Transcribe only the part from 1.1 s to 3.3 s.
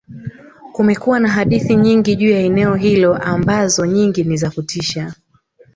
na hadithi nyingi juu ya eneo hilo